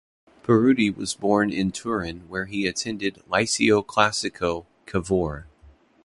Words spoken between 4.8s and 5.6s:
"Cavour".